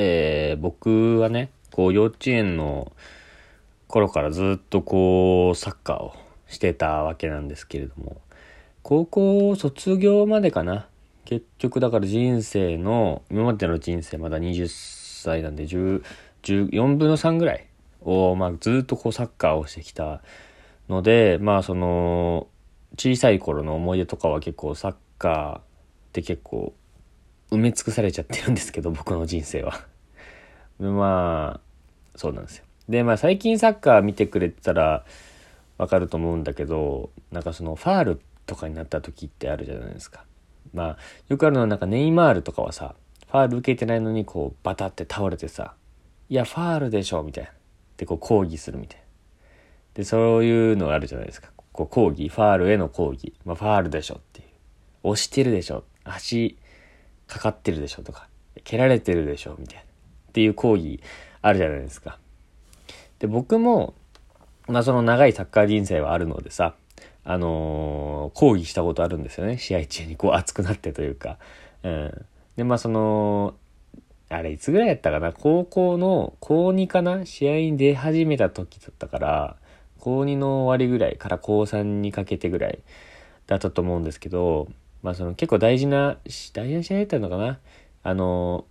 [0.00, 2.92] えー、僕はね、こう幼稚園の
[3.88, 6.14] 頃からずっとこうサッカーを
[6.46, 8.20] してたわけなんですけれども、
[8.84, 10.86] 高校卒業までかな。
[11.24, 16.04] 結局だから人生の、今までの人生まだ20歳なんで10、
[16.44, 17.66] 4分の3ぐらい
[18.02, 20.22] を、まあずっとこうサッカーをしてきた
[20.88, 22.46] ので、まあその、
[22.96, 25.62] 小さい頃の思い出とかは結構サッカーっ
[26.12, 26.72] て結構
[27.50, 29.87] 埋め尽くされちゃってるんですけど、僕の人生は。
[30.78, 32.64] まあ、そうなんですよ。
[32.88, 35.04] で、まあ最近サッカー見てくれてたら
[35.76, 40.24] わかると思うんだけど、なんかそのファールとかになった時ってあるじゃないですか。
[40.72, 40.96] まあ、
[41.28, 42.94] よくあるのはなんかネイマールとかはさ、
[43.30, 45.74] ファール受けてないのにこうバタって倒れてさ、
[46.28, 47.50] いや、ファールでしょ、みたいな。
[47.96, 49.04] で、こう抗議するみたいな。
[49.94, 51.50] で、そういうのがあるじゃないですか。
[51.72, 53.34] こう抗議、ファールへの抗議。
[53.44, 54.48] まあ、ファールでしょっていう。
[55.04, 55.84] 押してるでしょ。
[56.04, 56.58] 足
[57.26, 58.28] かかってるでしょとか。
[58.64, 59.82] 蹴られてるでしょみたいな。
[60.28, 61.02] っていう抗議
[61.42, 62.18] あるじゃないですか。
[63.18, 63.94] で、僕も、
[64.68, 66.74] まあその長いサッカー人生はあるのでさ、
[67.24, 69.58] あのー、抗議したことあるんですよね。
[69.58, 71.38] 試合中にこう熱くなってというか。
[71.82, 72.26] うん。
[72.56, 73.54] で、まあその、
[74.30, 75.32] あれいつぐらいやったかな？
[75.32, 77.24] 高校の高2かな？
[77.24, 79.56] 試合に出始めた時だったから、
[79.98, 82.78] 高2の終わりぐらいから高3にかけてぐらい
[83.46, 84.68] だったと思うんですけど、
[85.02, 86.18] まあその結構大事な、
[86.52, 87.58] 大事な試合だったのかな？
[88.02, 88.64] あのー、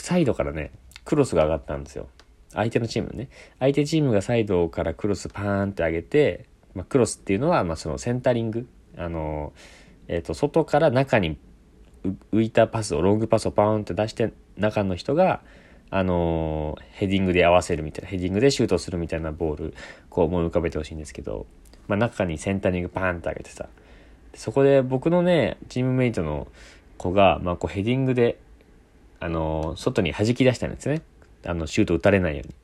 [0.00, 0.72] サイドからね、
[1.04, 2.08] クロスが上がったんですよ。
[2.52, 3.28] 相手のチームね。
[3.58, 8.66] 相手チームがサイドからクロスパーンって上げて、まあ、クロスっていうのは、まあ、そのセンタリング。
[8.96, 9.52] あの、
[10.08, 11.38] えっ、ー、と、外から中に
[12.32, 15.42] 浮いたパスを、ロングパスをパーンって出して、中の人が、
[15.94, 19.74] あのヘディングで合わせるみたいな、ヘディングでシュートするみたいなボール、
[20.08, 21.46] こう思い浮かべてほしいんですけど、
[21.86, 23.68] まあ、中にセンタリングパーンって上げてさ、
[24.34, 26.48] そこで僕のね、チームメイトの
[26.96, 28.38] 子が、まあ、こうヘディングで、
[29.24, 31.00] あの外に弾き出したんですね。
[31.46, 32.54] あの、シュート打たれないように。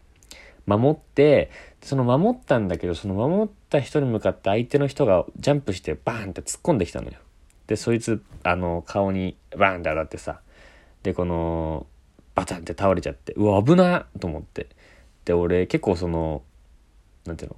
[0.67, 7.13] 守って、その守ったんだけど、その守った人に向かって相手の人がジャンプしてバーンって突っ込んできたのよ。
[7.69, 10.41] で、そいつ、あの、顔にバーンって当たってさ、
[11.05, 11.87] で、この、
[12.35, 14.67] バタンって倒れちゃって、うわ、危なと思って。
[15.25, 16.43] で、俺結構その、
[17.25, 17.53] なんていう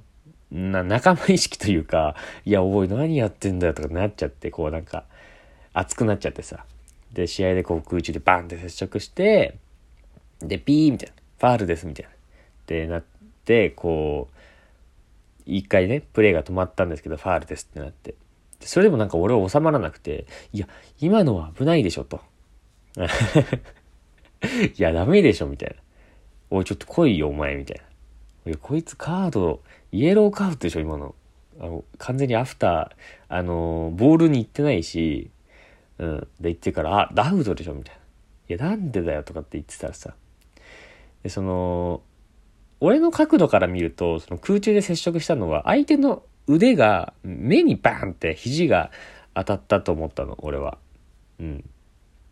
[0.50, 0.70] の？
[0.72, 5.04] な、仲間意識というか、いや、おい、何やってんだよとかなっちゃって、こうなんか、
[5.72, 6.64] 熱くなっちゃってさ。
[7.12, 9.56] で、試合でこう空中でバンって接触して、
[10.40, 11.14] で、ピーみたいな。
[11.38, 12.10] ファールですみたいな。
[12.10, 12.14] っ
[12.66, 13.04] てなっ
[13.44, 14.34] て、こう、
[15.46, 18.14] 一回ね、プレーが止まったんですけど、ファールですってなって。
[18.60, 20.68] それでもなんか俺は収まらなくて、いや、
[21.00, 22.20] 今のは危ないでしょ、と。
[24.76, 25.76] いや、ダメでしょ、みたいな。
[26.50, 28.50] おい、ちょっと来いよ、お前、みたいな。
[28.50, 31.14] いや、こいつカード、イエローカードでしょ、今の。
[31.58, 35.30] あの、完全にアフター、あの、ボールに行ってないし、
[36.00, 36.18] うん。
[36.18, 38.00] で、言ってから、あ、ダウトでしょ、みたいな。
[38.56, 40.14] いや、なんでだよ、とかって言ってたらさ、
[41.22, 42.02] で、その、
[42.80, 48.90] 俺の角度から見ると、その空中で接触したのは、相手の腕が目にバーンって肘が
[49.34, 50.78] 当たったと思ったの、俺は。
[51.38, 51.64] うん。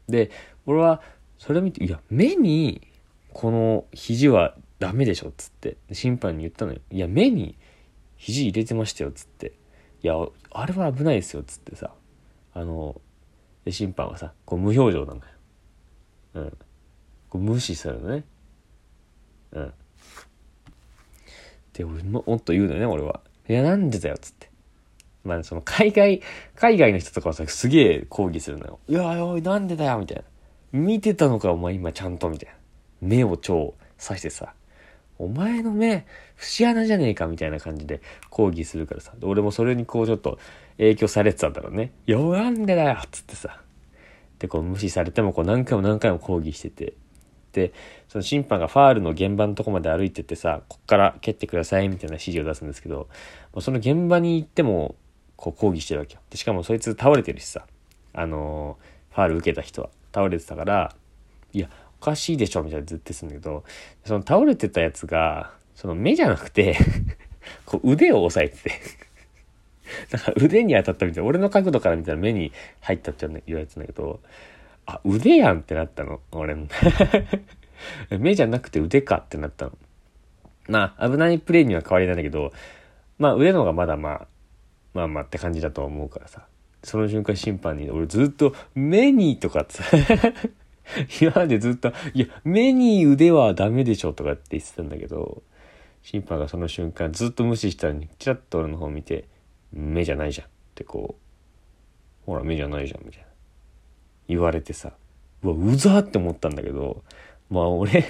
[0.09, 0.31] で、
[0.65, 1.03] 俺は、
[1.37, 2.89] それを見て、いや、目に、
[3.35, 5.77] この肘はダメでしょ、つって。
[5.93, 6.81] 審判に言ったのよ。
[6.91, 7.59] いや、目に
[8.17, 9.53] 肘入れてましたよ、つって。
[10.03, 10.15] いや、
[10.51, 11.93] あれは危ないですよ、つってさ。
[12.55, 13.01] あの、
[13.69, 15.23] で、審判はさ、こう無表情なのよ。
[16.37, 16.59] うん。
[17.29, 18.25] こう無視するのね。
[19.53, 19.73] うん。
[21.75, 23.21] で、もっと言うのよね、俺は。
[23.47, 24.49] いや、なんでだよっ、つって。
[25.23, 26.23] まあ、その、海外、
[26.55, 28.79] 海外の人とかはさ、すげえ抗議するのよ。
[28.89, 30.25] いや、おい、なんでだよ、みたいな。
[30.73, 32.57] 見てたのか、お前今ちゃんと、みたいな。
[33.03, 34.55] 目を超刺してさ。
[35.19, 36.07] お前の目、
[36.37, 39.13] 節穴じゃねえか、みたいな感じで抗議するからさ。
[39.23, 40.39] 俺もそれにこうちょっと
[40.79, 41.93] 影響されてたんだろうね。
[42.07, 43.61] いや、なんでだよ、つってさ。
[44.39, 46.95] で、こう無視されてもこう何回も何回も抗議してて。
[47.53, 47.73] で、
[48.09, 53.09] その審判がファールの現場のとこまで歩いてってさ、こっから蹴ってくださいみたいな指示を出すんですけど、も
[53.57, 54.95] うその現場に行っても、
[55.37, 56.21] こう抗議してるわけよ。
[56.31, 57.67] で、しかもそいつ倒れてるしさ、
[58.13, 60.95] あのー、ファール受けた人は倒れてたから、
[61.53, 61.69] いや、
[62.01, 63.65] おかしいでしょみたいなずっとするんだけど、
[64.05, 66.77] その倒れてたやつが、その目じゃなくて
[67.65, 68.81] こう腕を押さえてて
[70.11, 74.21] だから腕に当たったみたいな、俺の角度から見たら目に入ったって言われてたんだけど、
[74.87, 76.21] あ、腕やんってなったの。
[76.33, 76.67] 俺も。
[78.19, 79.73] 目じゃなくて腕かってなったの。
[80.69, 82.53] まあ、危ないプレイには変わりないんだけど、
[83.19, 84.27] まあ、腕の方がまだまあ、
[84.95, 86.47] まあまあって感じだと思うからさ。
[86.83, 89.85] その瞬間審判に、俺ずっと、目にとかってさ、
[91.21, 95.43] 今までずっと、いや、目に腕はダメでしょとかって言ってたんだけど、
[96.03, 99.27] 審判がその瞬間ずっと無視したのに、チラッと俺の方見て、
[99.73, 101.17] 目じゃないじゃんってこ
[102.27, 103.27] う、ほら目じゃないじゃんみたいな。
[104.29, 104.93] 言われてさ、
[105.43, 107.03] うわ、うざって思ったんだけど、
[107.51, 108.05] まあ俺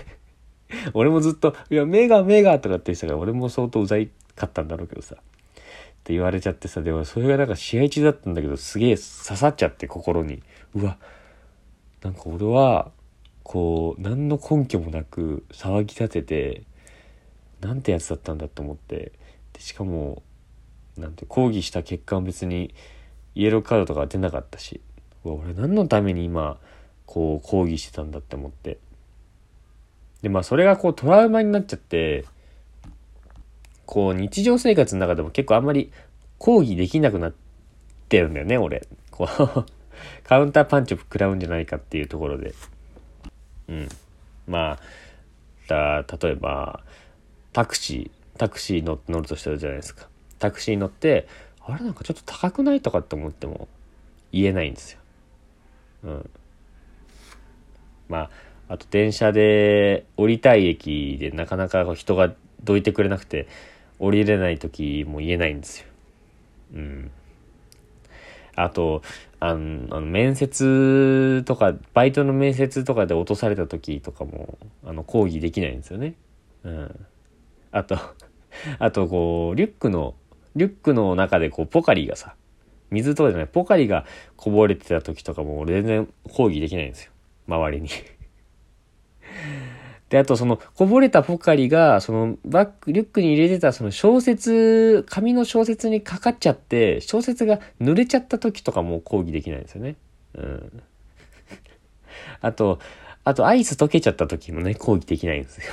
[0.95, 5.17] 俺もずっと、いや、目が目がとかって言ってたから、俺も相当うざいかったんだろうけどさ。
[5.17, 5.19] っ
[6.09, 10.43] て言われちゃってさ、でもそれがなんか試合中だったんだけど、すげえ刺さっちゃって心に。
[10.75, 10.97] うわ、
[12.03, 12.93] なんか俺は、
[13.43, 16.63] こう、何の根拠もなく騒ぎ立てて、
[17.61, 19.13] なんてやつだったんだと思って。
[19.53, 20.23] でしかも、
[20.97, 22.75] なんて、抗議した結果は別に、
[23.35, 24.81] イエローカードとか出なかったし、
[25.25, 26.59] 俺何のために今、
[27.07, 28.79] こう、抗議してたんだって思って。
[30.23, 32.25] で、まあそれがこうトラウマになっちゃって、
[33.87, 35.91] こう日常生活の中でも結構あんまり
[36.39, 37.35] 抗議できなくなっ
[38.09, 38.87] てるんだよね、俺。
[39.11, 39.78] こう
[40.25, 42.55] カウンターパンチを食らうんじゃないかっていうところで。
[43.69, 43.89] うん。
[44.47, 44.79] まあ、
[45.69, 46.81] だ例えば、
[47.53, 50.09] タクシー、タクシー乗乗るとしたらじゃないですか。
[50.39, 51.27] タクシー乗って、
[51.61, 53.69] あれなんかちょっと高くないとかって思っても
[54.33, 54.99] 言えないんですよ。
[56.05, 56.31] うん。
[58.09, 58.31] まあ、
[58.69, 63.49] あと電車で降りたい駅でなかなか人がどいてくれなくて
[63.99, 65.87] 降りれない時も言えないんですよ。
[66.75, 67.11] うん。
[68.55, 69.03] あと、
[69.41, 76.15] あの、あの面接とか、バイトの面接とかで落とされた時とかも、あの、抗議できないんですよね。
[76.65, 77.07] うん。
[77.71, 77.97] あと、
[78.79, 80.15] あと、こう、リュックの、
[80.57, 82.35] リュックの中でこう、ポカリがさ、
[82.91, 84.07] 水とかじゃない、ポカリが
[84.37, 87.13] こぼれてた時とかも、俺全然抗議できないんですよ。
[87.47, 87.89] 周りに
[90.11, 99.97] で、あとその、こぼれたポカリが、その、バッグ、リュックに入れてたその小説、紙の小説にかかっちゃって、小説が濡れちゃった時とかも抗議できないんですよね。
[100.35, 100.83] うん。
[102.41, 102.79] あと、
[103.25, 105.65] あとアイス溶けちゃった時もね、抗議できないんですよ。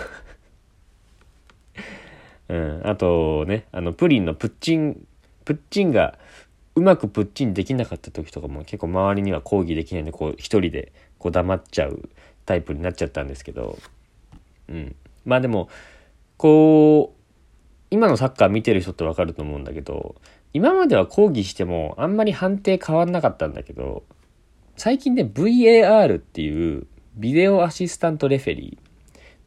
[2.49, 2.81] うん。
[2.83, 5.07] あとね、あの、プリンのプッチン、
[5.45, 6.17] プッチンが、
[6.75, 12.09] うまくプッチンできなかった時とかも結構周りには抗議できないんで、こう一人でこう黙っちゃう
[12.45, 13.79] タイプになっちゃったんですけど、
[14.69, 14.95] うん。
[15.25, 15.69] まあでも、
[16.37, 17.21] こう、
[17.91, 20.15] 今のサッカー見てる人ってわかると思うんだけど、
[20.53, 24.03] 今までは抗議してもあんまり判定変わんなかったんだけど、
[24.77, 28.81] 最近ね、VAR っていうビデオアシスタントレフェリーっ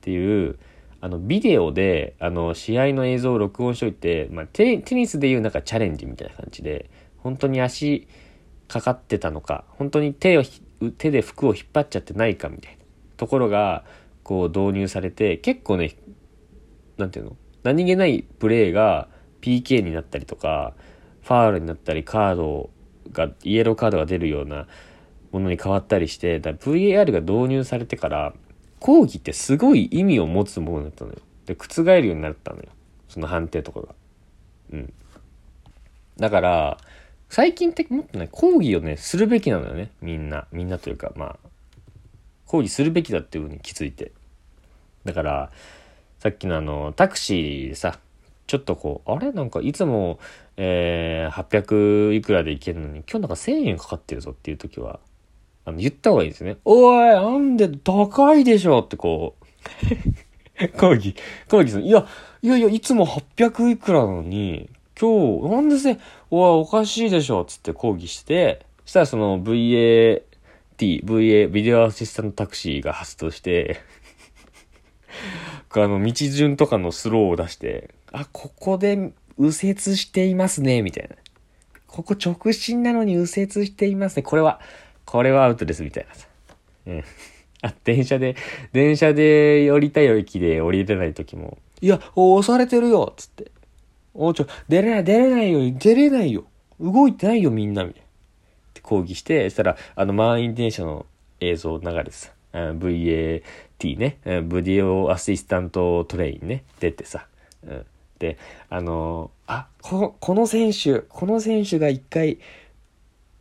[0.00, 0.58] ていう、
[1.00, 8.08] あの、ビデオで、あの、試合の映像を録音しといて、まあ、テニスでいうなんかチャレンジみたいな感じで、本当に足
[8.66, 10.42] かかってたのか、本当に手を、
[10.96, 12.78] 手で服を引っ張っちゃってないかみたいな
[13.16, 13.84] ところが、
[14.28, 15.96] こう導入されて、結構ね、
[16.98, 17.36] なんていうの？
[17.62, 19.08] 何気ないプレーが
[19.40, 20.74] PK になったりとか、
[21.22, 22.68] ファールになったり、カード
[23.10, 24.66] が、イエローカードが出るような
[25.32, 28.34] ものに変わったりして、だ VAR が導入されてから、
[28.80, 31.16] 抗議ってすごい意味を持つものだったのよ。
[31.46, 32.64] で、覆るようになったのよ。
[33.08, 33.94] その判定とかが。
[34.74, 34.92] うん。
[36.18, 36.78] だから、
[37.30, 39.90] 最近ってもっとね、抗議をね、するべきなのよね。
[40.02, 40.46] みんな。
[40.52, 41.48] みんなというか、まあ、
[42.44, 44.12] 抗議するべきだっていうふうに気づいて。
[45.04, 45.50] だから、
[46.18, 47.98] さっきのあの、タクシーでさ、
[48.46, 49.32] ちょっとこう、あれ？
[49.32, 50.18] なんかいつも、
[50.56, 55.00] えー、800いくらで行けるのに、今日なんか1000円かかってるぞっていう時は、
[55.64, 56.56] あの、言った方がいいですね。
[56.64, 59.36] おい、なんで高いでしょってこ
[60.62, 61.14] う、 抗議、
[61.48, 61.84] 抗議する。
[61.84, 62.06] いや、
[62.42, 65.98] いやいや、いつも800いくらなのに、今日、なんでせ、
[66.30, 70.22] おい、おかしいでしょつって抗議して、したらその VAT、
[70.78, 73.80] VA、ビデオアシスタントタクシーが発動して
[75.70, 81.16] あの、道順とかのスローを出して、あ、ここで右折していますね、みたいな。
[81.86, 84.22] ここ直進なのに右折していますね。
[84.22, 84.60] これは、
[85.04, 86.28] これはアウトです、みたいなさ。
[86.86, 87.04] うん。
[87.62, 88.36] あ、電車で、
[88.72, 93.50] 電車で降りたい駅で降りれない時も、いや、押されてるよつって。
[94.14, 96.44] おちょ、出れない、出れないよ、出れないよ。
[96.80, 98.06] 動いてないよ、みんな、みたいな。
[98.06, 101.06] って抗議して、そしたら、あの、満員電車の
[101.40, 102.32] 映像流れてさ、
[102.78, 103.42] VA、
[103.78, 107.26] T ね、ブディオアシスタントトレインね、出てさ。
[107.66, 107.86] うん、
[108.18, 108.38] で、
[108.68, 112.38] あのー、あ、こ、この選手、この選手が一回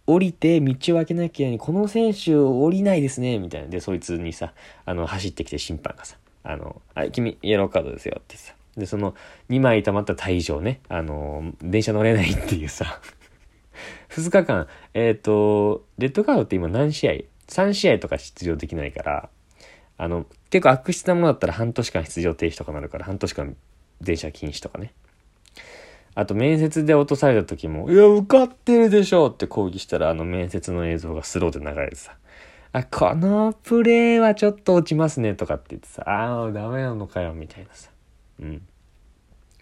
[0.06, 1.58] 降りて道を開けなきゃいけない。
[1.58, 3.68] この選手降りないですね、みたいな。
[3.68, 4.54] で、そいつにさ、
[4.86, 8.54] あの、走ってきて審判がさ、あの、はい、君、イエローカードですよってさ。
[8.78, 9.16] で、その
[9.50, 13.02] 2枚溜まった退場ね、あの、電車乗れないっていうさ、
[14.10, 17.14] 2日間、えっ、ー、と、レッドカードって今何試合
[17.48, 19.30] ?3 試合とか出場できないから、
[19.98, 23.56] あの、結構悪質なものだったら半年間出場停止とかなるから、半年間
[24.02, 24.94] 電車禁止とかね。
[26.14, 32.18] あと面接で落とされた時も、いや、受かってるでしょって抗議したら、あの面接の映像がスローで流れてさ、
[32.72, 37.90] あ、このプレーはちょっと落ちますねとかって言ってさ、ああ、ダメなのかよ、みたいなさ。
[38.40, 38.62] うん。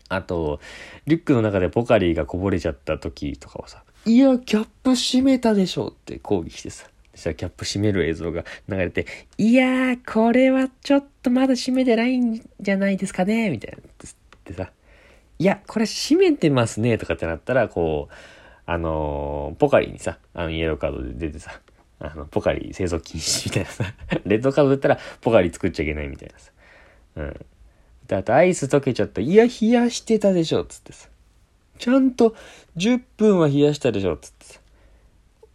[0.09, 0.59] あと、
[1.07, 6.87] リュックの中でポカリがこぼれちゃった時とかはさ、いや、キャップ閉めたでしょって抗議してさ。
[7.15, 9.07] そしたらキャップ閉める映像が流れて、
[9.37, 13.77] いやー、これはちょっとまだ閉めてないんじゃないですかねみたいな。
[13.77, 13.81] っ
[14.45, 14.69] てさ、
[15.39, 18.13] いや、これ閉めてますねとかってなったら、こう、
[18.67, 21.59] あのー、ポカリにさ、あの、イエローカードで出てさ、
[21.99, 23.83] あの、ポカリ製造禁止みたいなさ、
[24.25, 26.51] レッドカードだったらポカリ作っちゃいけないみたいなさ。
[27.15, 27.45] うん。
[28.07, 29.21] で、あとアイス溶けちゃった。
[29.21, 31.09] いや、冷やしてたでしょ、つってさ。
[31.77, 32.35] ちゃんと
[32.77, 34.59] 10分は冷やしたでしょ、つってさ。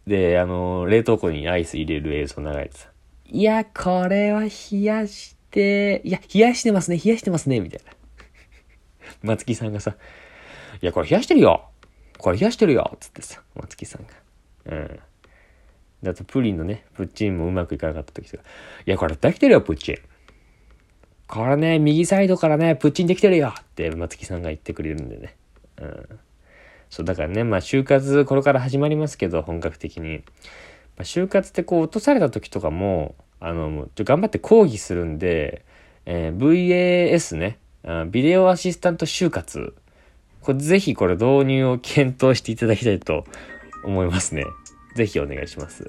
[0.07, 2.89] で、あの、冷凍庫にアイス入れる映像流れてさ。
[3.25, 7.91] いや、これは冷やして、いや、冷やしてますね、冷やしてますね、みたいな。
[9.23, 9.95] 松木さんがさ、
[10.81, 11.69] いや、これ冷やしてるよ
[12.17, 14.09] これ冷やしてるよつってさ、松木さんが。
[14.65, 14.99] うん。
[16.03, 18.43] だとプリンのね、プッチンもうまくいかなかった時とか、
[18.85, 19.97] いや、これできてるよ、プッチン。
[21.27, 25.35] これね、右サイドからね、プッチンできてるよって松木さんが言ってくれるんでね。
[25.77, 26.19] うん。
[26.91, 30.17] そう、だからね、まあ、就活、これから始まりますけど、本格的に。
[30.17, 30.23] ま
[30.99, 35.65] あ、就活ってこう、落とされた時とかも、あの、ちょ頑張って抗議するんで、
[36.05, 37.57] えー、VAS ね、
[38.11, 39.73] ビデオアシスタント就活。
[40.41, 43.25] これぜひこれ導入を検討していただきたいと
[43.85, 44.43] 思いますね。
[44.95, 45.87] ぜひお願いします。